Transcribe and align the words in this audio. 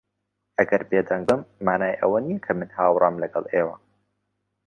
ئەگەر 0.59 0.81
بێدەنگ 0.89 1.23
بم، 1.29 1.41
مانای 1.65 1.99
ئەوە 2.01 2.19
نییە 2.27 2.43
کە 2.45 2.51
من 2.57 2.69
ھاوڕام 2.77 3.15
لەگەڵ 3.23 3.43
ئێوە. 3.53 3.75